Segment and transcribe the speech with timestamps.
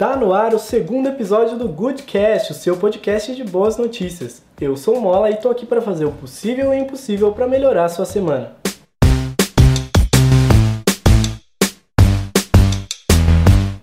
[0.00, 4.44] Tá no ar o segundo episódio do Goodcast, o seu podcast de boas notícias.
[4.60, 7.48] Eu sou o Mola e tô aqui para fazer o possível e o impossível para
[7.48, 8.52] melhorar a sua semana.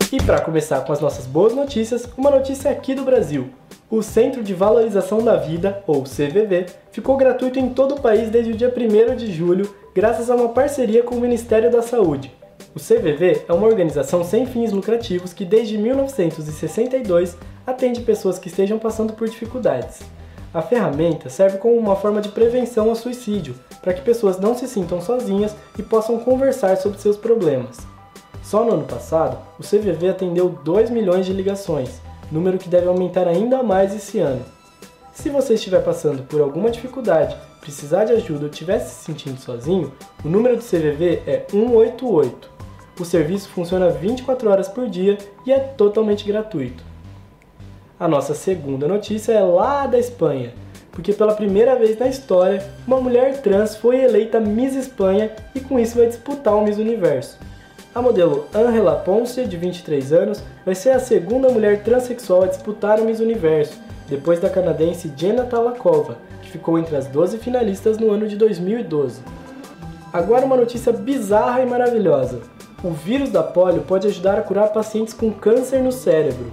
[0.09, 3.50] E para começar com as nossas boas notícias, uma notícia aqui do Brasil.
[3.91, 8.54] O Centro de Valorização da Vida, ou CVV, ficou gratuito em todo o país desde
[8.54, 12.32] o dia 1 de julho, graças a uma parceria com o Ministério da Saúde.
[12.75, 18.77] O CVV é uma organização sem fins lucrativos que desde 1962 atende pessoas que estejam
[18.77, 20.01] passando por dificuldades.
[20.54, 24.68] A ferramenta serve como uma forma de prevenção ao suicídio, para que pessoas não se
[24.68, 27.77] sintam sozinhas e possam conversar sobre seus problemas.
[28.41, 33.27] Só no ano passado, o CVV atendeu 2 milhões de ligações, número que deve aumentar
[33.27, 34.45] ainda mais esse ano.
[35.16, 39.91] Se você estiver passando por alguma dificuldade, precisar de ajuda ou estiver se sentindo sozinho,
[40.23, 42.52] o número do CVV é 188.
[43.00, 46.83] O serviço funciona 24 horas por dia e é totalmente gratuito.
[47.97, 50.53] A nossa segunda notícia é lá da Espanha,
[50.91, 55.80] porque pela primeira vez na história, uma mulher trans foi eleita Miss Espanha e com
[55.80, 57.39] isso vai disputar o Miss Universo.
[57.95, 62.99] A modelo Angela Ponce, de 23 anos, vai ser a segunda mulher transexual a disputar
[62.99, 68.11] o Miss Universo, depois da canadense Jenna Talakova, que ficou entre as 12 finalistas no
[68.11, 69.22] ano de 2012.
[70.14, 72.42] Agora uma notícia bizarra e maravilhosa.
[72.83, 76.52] O vírus da polio pode ajudar a curar pacientes com câncer no cérebro.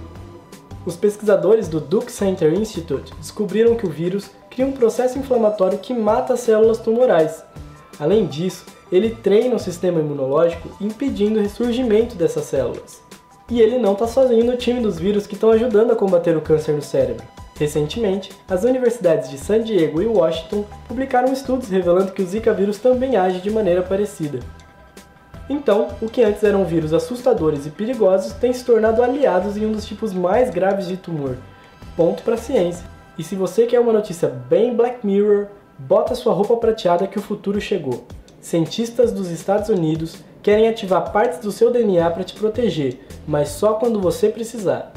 [0.85, 5.93] Os pesquisadores do Duke Center Institute descobriram que o vírus cria um processo inflamatório que
[5.93, 7.43] mata as células tumorais.
[7.99, 13.01] Além disso, ele treina o sistema imunológico impedindo o ressurgimento dessas células.
[13.49, 16.41] E ele não está sozinho no time dos vírus que estão ajudando a combater o
[16.41, 17.23] câncer no cérebro.
[17.55, 22.79] Recentemente, as universidades de San Diego e Washington publicaram estudos revelando que o Zika vírus
[22.79, 24.39] também age de maneira parecida.
[25.49, 29.71] Então, o que antes eram vírus assustadores e perigosos tem se tornado aliados em um
[29.71, 31.37] dos tipos mais graves de tumor.
[31.95, 32.85] Ponto para a ciência.
[33.17, 37.21] E se você quer uma notícia bem Black Mirror, bota sua roupa prateada que o
[37.21, 38.05] futuro chegou.
[38.41, 43.75] Cientistas dos Estados Unidos querem ativar partes do seu DNA para te proteger, mas só
[43.75, 44.91] quando você precisar.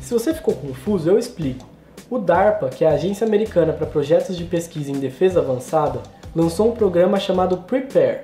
[0.00, 1.75] Se você ficou confuso, eu explico.
[2.08, 6.00] O DARPA, que é a agência americana para projetos de pesquisa em defesa avançada,
[6.34, 8.20] lançou um programa chamado Prepare.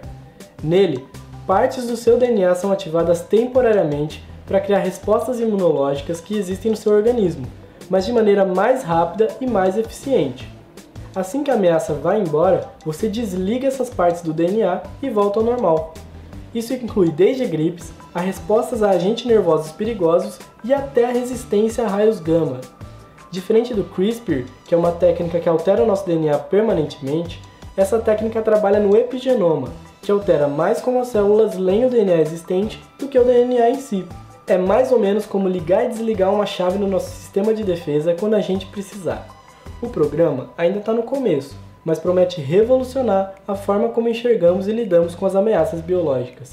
[0.62, 1.04] Nele,
[1.48, 6.92] partes do seu DNA são ativadas temporariamente para criar respostas imunológicas que existem no seu
[6.92, 7.44] organismo,
[7.90, 10.48] mas de maneira mais rápida e mais eficiente.
[11.12, 15.44] Assim que a ameaça vai embora, você desliga essas partes do DNA e volta ao
[15.44, 15.92] normal.
[16.54, 21.88] Isso inclui desde gripes, a respostas a agentes nervosos perigosos e até a resistência a
[21.88, 22.60] raios gama.
[23.32, 27.40] Diferente do CRISPR, que é uma técnica que altera o nosso DNA permanentemente,
[27.74, 29.68] essa técnica trabalha no epigenoma,
[30.02, 33.80] que altera mais como as células leem o DNA existente do que o DNA em
[33.80, 34.04] si.
[34.46, 38.14] É mais ou menos como ligar e desligar uma chave no nosso sistema de defesa
[38.20, 39.26] quando a gente precisar.
[39.80, 45.14] O programa ainda está no começo, mas promete revolucionar a forma como enxergamos e lidamos
[45.14, 46.50] com as ameaças biológicas.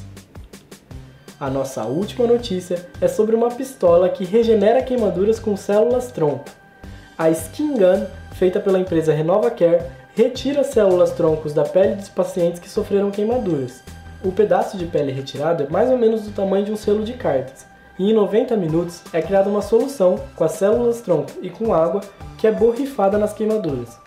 [1.37, 6.58] A nossa última notícia é sobre uma pistola que regenera queimaduras com células tronco.
[7.19, 9.83] A Skin Gun, feita pela empresa RenovaCare,
[10.15, 13.83] retira células troncos da pele dos pacientes que sofreram queimaduras.
[14.23, 17.11] O pedaço de pele retirado é mais ou menos do tamanho de um selo de
[17.11, 17.65] cartas,
[17.99, 21.99] e em 90 minutos é criada uma solução com as células tronco e com água
[22.37, 23.97] que é borrifada nas queimaduras.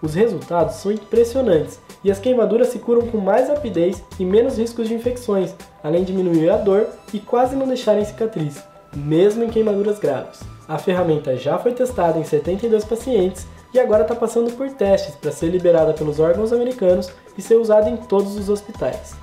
[0.00, 4.86] Os resultados são impressionantes e as queimaduras se curam com mais rapidez e menos riscos
[4.86, 5.52] de infecções,
[5.82, 8.62] além de diminuir a dor e quase não deixarem cicatriz,
[8.94, 10.38] mesmo em queimaduras graves.
[10.72, 15.30] A ferramenta já foi testada em 72 pacientes e agora está passando por testes para
[15.30, 19.14] ser liberada pelos órgãos americanos e ser usada em todos os hospitais.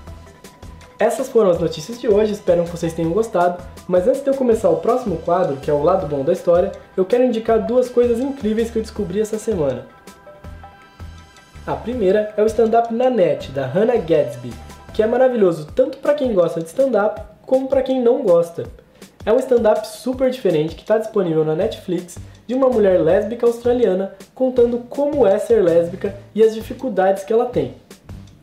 [1.00, 3.64] Essas foram as notícias de hoje, espero que vocês tenham gostado.
[3.88, 6.72] Mas antes de eu começar o próximo quadro, que é o lado bom da história,
[6.96, 9.88] eu quero indicar duas coisas incríveis que eu descobri essa semana.
[11.66, 14.54] A primeira é o stand-up na net, da Hannah Gadsby,
[14.94, 18.66] que é maravilhoso tanto para quem gosta de stand-up como para quem não gosta.
[19.25, 22.18] É um stand-up super diferente que está disponível na Netflix
[22.48, 27.45] de uma mulher lésbica australiana contando como é ser lésbica e as dificuldades que ela
[27.45, 27.75] tem.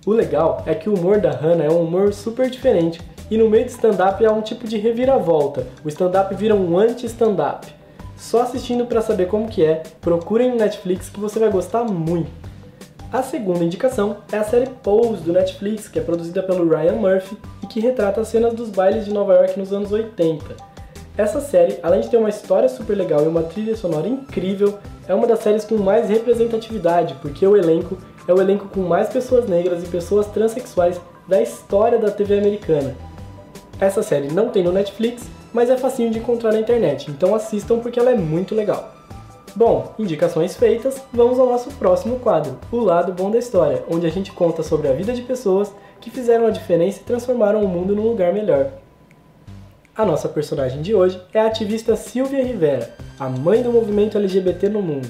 [0.04, 3.00] O legal é que o humor da Hannah é um humor super diferente
[3.30, 5.66] e no meio de stand-up há um tipo de reviravolta.
[5.84, 7.66] O stand-up vira um anti-stand-up.
[8.16, 12.30] Só assistindo para saber como que é, procurem no Netflix que você vai gostar muito.
[13.12, 17.36] A segunda indicação é a série Pose do Netflix, que é produzida pelo Ryan Murphy
[17.66, 20.56] e que retrata as cenas dos bailes de Nova York nos anos 80.
[21.18, 24.78] Essa série, além de ter uma história super legal e uma trilha sonora incrível,
[25.08, 27.98] é uma das séries com mais representatividade, porque o elenco
[28.28, 32.94] é o elenco com mais pessoas negras e pessoas transexuais da história da TV americana.
[33.80, 37.78] Essa série não tem no Netflix, mas é facinho de encontrar na internet, então assistam
[37.78, 38.95] porque ela é muito legal.
[39.56, 44.10] Bom, indicações feitas, vamos ao nosso próximo quadro, O Lado Bom da História, onde a
[44.10, 47.96] gente conta sobre a vida de pessoas que fizeram a diferença e transformaram o mundo
[47.96, 48.70] num lugar melhor.
[49.96, 54.68] A nossa personagem de hoje é a ativista Silvia Rivera, a mãe do movimento LGBT
[54.68, 55.08] no mundo.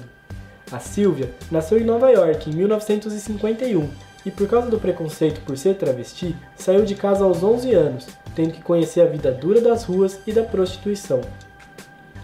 [0.71, 3.89] A Silvia nasceu em Nova York em 1951
[4.25, 8.07] e, por causa do preconceito por ser travesti, saiu de casa aos 11 anos,
[8.37, 11.21] tendo que conhecer a vida dura das ruas e da prostituição.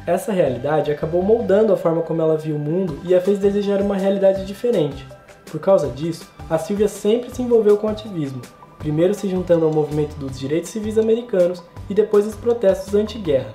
[0.07, 3.81] Essa realidade acabou moldando a forma como ela viu o mundo e a fez desejar
[3.81, 5.07] uma realidade diferente.
[5.51, 8.43] Por causa disso, a Silvia sempre se envolveu com ativismo,
[8.79, 13.55] primeiro se juntando ao movimento dos direitos civis americanos e depois os protestos anti-guerra.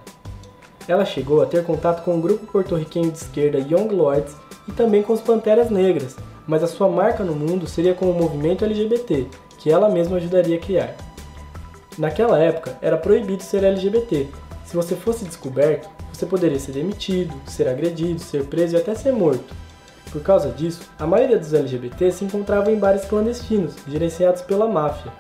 [0.88, 4.38] Ela chegou a ter contato com o grupo porto-riquenho de esquerda Young Lords
[4.70, 6.16] e também com os Panteras Negras,
[6.48, 9.28] mas a sua marca no mundo seria com o movimento LGBT,
[9.58, 10.96] que ela mesma ajudaria a criar.
[11.98, 14.28] Naquela época, era proibido ser LGBT.
[14.66, 19.12] Se você fosse descoberto, você poderia ser demitido, ser agredido, ser preso e até ser
[19.12, 19.54] morto.
[20.12, 25.12] Por causa disso, a maioria dos LGBT se encontrava em bares clandestinos, gerenciados pela máfia.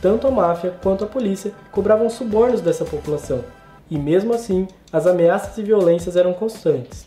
[0.00, 3.44] Tanto a máfia quanto a polícia cobravam subornos dessa população,
[3.90, 7.06] e mesmo assim, as ameaças e violências eram constantes.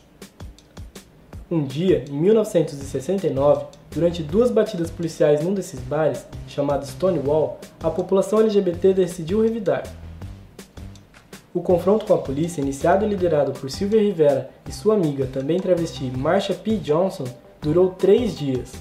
[1.50, 8.40] Um dia, em 1969, durante duas batidas policiais num desses bares, chamado Stonewall, a população
[8.40, 9.84] LGBT decidiu revidar.
[11.54, 15.60] O confronto com a polícia, iniciado e liderado por Silvia Rivera e sua amiga, também
[15.60, 16.78] travesti, Marsha P.
[16.78, 17.26] Johnson,
[17.62, 18.72] durou três dias.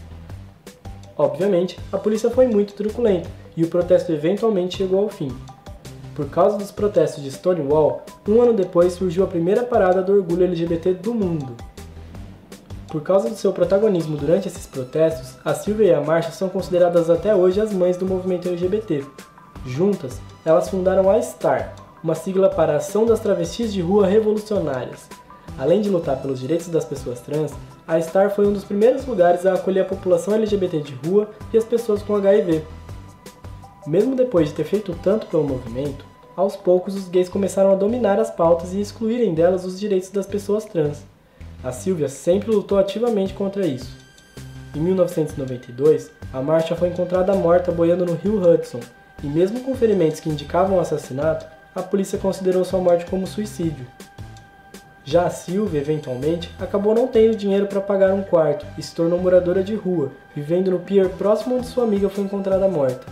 [1.19, 5.37] Obviamente, a polícia foi muito truculenta e o protesto eventualmente chegou ao fim.
[6.15, 10.45] Por causa dos protestos de Stonewall, um ano depois surgiu a primeira parada do orgulho
[10.45, 11.57] LGBT do mundo.
[12.87, 17.11] Por causa do seu protagonismo durante esses protestos, a Silvia e a Marsha são consideradas
[17.11, 19.05] até hoje as mães do movimento LGBT.
[19.67, 25.09] Juntas, elas fundaram a STAR, uma sigla para Ação das Travestis de Rua Revolucionárias.
[25.59, 27.53] Além de lutar pelos direitos das pessoas trans,
[27.87, 31.59] a STAR foi um dos primeiros lugares a acolher a população LGBT de rua e
[31.59, 32.65] as pessoas com HIV.
[33.87, 36.05] Mesmo depois de ter feito tanto pelo movimento,
[36.37, 40.27] aos poucos os gays começaram a dominar as pautas e excluírem delas os direitos das
[40.27, 41.03] pessoas trans.
[41.63, 43.95] A Silvia sempre lutou ativamente contra isso.
[44.75, 48.81] Em 1992, a Marcha foi encontrada morta boiando no rio Hudson,
[49.23, 51.45] e mesmo com ferimentos que indicavam o assassinato,
[51.75, 53.87] a polícia considerou sua morte como suicídio.
[55.05, 59.19] Já a Silvia, eventualmente, acabou não tendo dinheiro para pagar um quarto e se tornou
[59.19, 63.07] moradora de rua, vivendo no pier próximo onde sua amiga foi encontrada morta.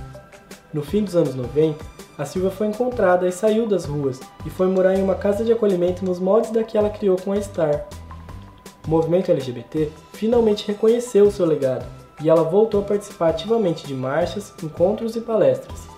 [0.72, 1.82] No fim dos anos 90,
[2.19, 5.52] a Silvia foi encontrada e saiu das ruas e foi morar em uma casa de
[5.52, 7.87] acolhimento nos moldes da que ela criou com a Star.
[8.87, 11.87] O movimento LGBT finalmente reconheceu o seu legado
[12.22, 15.97] e ela voltou a participar ativamente de marchas, encontros e palestras.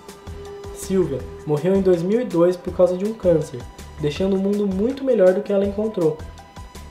[0.91, 3.61] Silvia morreu em 2002 por causa de um câncer,
[4.01, 6.19] deixando o mundo muito melhor do que ela encontrou.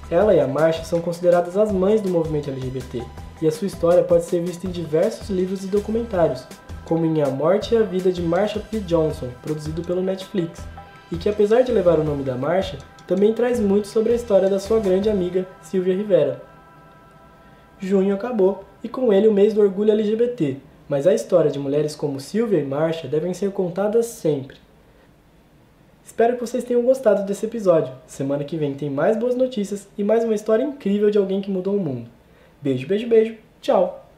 [0.10, 3.04] Ela e a Marcha são consideradas as mães do movimento LGBT,
[3.42, 6.48] e a sua história pode ser vista em diversos livros e documentários,
[6.86, 8.80] como em A Morte e a Vida de Marsha P.
[8.80, 10.62] Johnson, produzido pelo Netflix,
[11.12, 14.50] e que apesar de levar o nome da Marsha, também traz muito sobre a história
[14.50, 16.42] da sua grande amiga Silvia Rivera.
[17.78, 20.57] Junho acabou, e com ele o mês do orgulho LGBT,
[20.89, 24.57] mas a história de mulheres como Silvia e Marcia devem ser contadas sempre.
[26.03, 27.94] Espero que vocês tenham gostado desse episódio.
[28.07, 31.52] Semana que vem tem mais boas notícias e mais uma história incrível de alguém que
[31.52, 32.09] mudou o mundo.
[32.59, 33.37] Beijo, beijo, beijo.
[33.61, 34.08] Tchau!